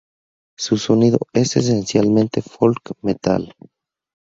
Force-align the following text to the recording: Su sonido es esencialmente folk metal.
Su 0.57 0.77
sonido 0.79 1.19
es 1.31 1.57
esencialmente 1.57 2.41
folk 2.41 2.93
metal. 3.03 3.53